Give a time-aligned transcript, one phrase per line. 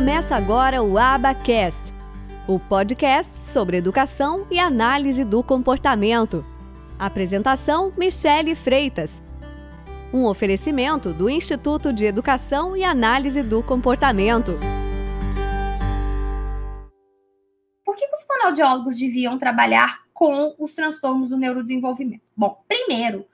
[0.00, 1.78] Começa agora o Abacast,
[2.48, 6.42] o podcast sobre educação e análise do comportamento.
[6.98, 9.20] Apresentação: Michele Freitas.
[10.10, 14.52] Um oferecimento do Instituto de Educação e Análise do Comportamento.
[17.84, 22.22] Por que os fonoaudiólogos deviam trabalhar com os transtornos do neurodesenvolvimento?
[22.34, 23.26] Bom, primeiro,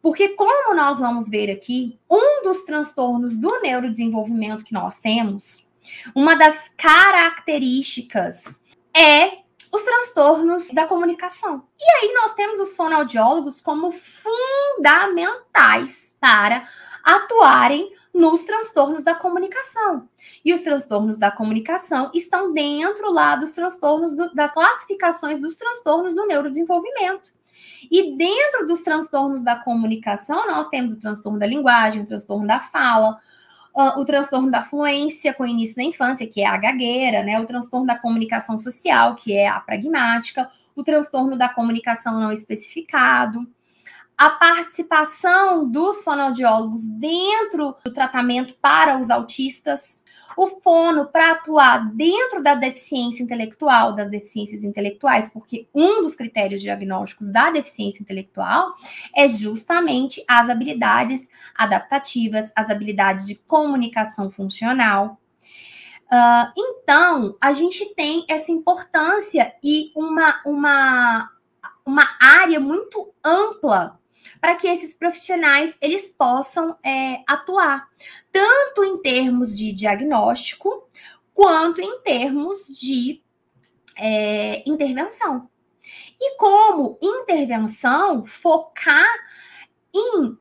[0.00, 5.65] porque como nós vamos ver aqui, um dos transtornos do neurodesenvolvimento que nós temos
[6.14, 8.62] uma das características
[8.94, 9.38] é
[9.72, 11.64] os transtornos da comunicação.
[11.78, 16.66] E aí nós temos os fonoaudiólogos como fundamentais para
[17.04, 20.08] atuarem nos transtornos da comunicação.
[20.44, 26.14] E os transtornos da comunicação estão dentro lá dos transtornos do, das classificações dos transtornos
[26.14, 27.36] do neurodesenvolvimento.
[27.90, 32.58] E dentro dos transtornos da comunicação, nós temos o transtorno da linguagem, o transtorno da
[32.58, 33.18] fala,
[33.76, 37.38] uh, o transtorno da fluência com início na infância, que é a gagueira, né?
[37.38, 43.46] O transtorno da comunicação social, que é a pragmática, o transtorno da comunicação não especificado,
[44.16, 50.02] a participação dos fonoaudiólogos dentro do tratamento para os autistas,
[50.36, 56.62] o fono para atuar dentro da deficiência intelectual, das deficiências intelectuais, porque um dos critérios
[56.62, 58.72] diagnósticos da deficiência intelectual
[59.14, 65.18] é justamente as habilidades adaptativas, as habilidades de comunicação funcional.
[66.06, 71.30] Uh, então, a gente tem essa importância e uma, uma,
[71.84, 73.98] uma área muito ampla
[74.40, 77.88] para que esses profissionais eles possam é, atuar,
[78.30, 80.88] tanto em termos de diagnóstico,
[81.32, 83.22] quanto em termos de
[83.96, 85.48] é, intervenção.
[86.20, 89.06] E como intervenção, focar
[89.94, 90.38] em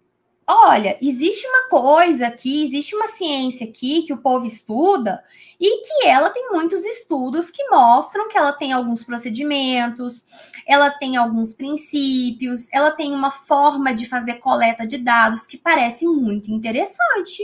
[0.47, 5.23] olha, existe uma coisa aqui, existe uma ciência aqui que o povo estuda
[5.59, 10.23] e que ela tem muitos estudos que mostram que ela tem alguns procedimentos,
[10.67, 16.05] ela tem alguns princípios, ela tem uma forma de fazer coleta de dados que parece
[16.05, 17.43] muito interessante.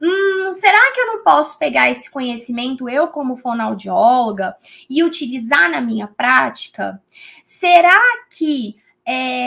[0.00, 4.56] Hum, será que eu não posso pegar esse conhecimento, eu como fonoaudióloga,
[4.88, 7.02] e utilizar na minha prática?
[7.42, 8.76] Será que
[9.06, 9.43] é,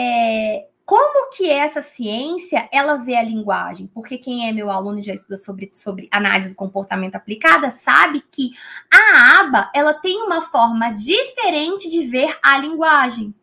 [1.58, 3.86] essa ciência ela vê a linguagem?
[3.88, 8.22] Porque quem é meu aluno e já estuda sobre, sobre análise do comportamento aplicada sabe
[8.30, 8.50] que
[8.92, 13.34] a aba ela tem uma forma diferente de ver a linguagem,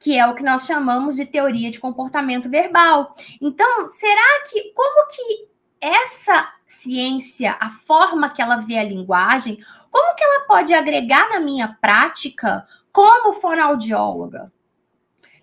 [0.00, 3.14] que é o que nós chamamos de teoria de comportamento verbal.
[3.40, 5.48] Então, será que como que
[5.80, 9.58] essa ciência, a forma que ela vê a linguagem,
[9.90, 14.52] como que ela pode agregar na minha prática como fonoaudióloga?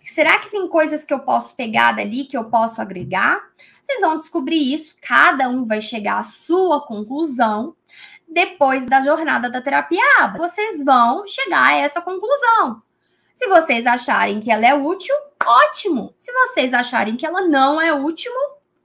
[0.06, 3.42] Será que tem coisas que eu posso pegar dali, que eu posso agregar?
[3.82, 7.76] Vocês vão descobrir isso, cada um vai chegar à sua conclusão
[8.28, 10.38] depois da jornada da terapia ABA.
[10.38, 12.82] Vocês vão chegar a essa conclusão.
[13.34, 16.14] Se vocês acharem que ela é útil, ótimo.
[16.18, 18.32] Se vocês acharem que ela não é útil,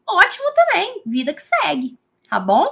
[0.06, 1.02] ótimo também.
[1.06, 1.98] Vida que segue,
[2.28, 2.66] tá bom?